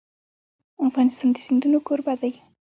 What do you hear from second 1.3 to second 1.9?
د سیندونه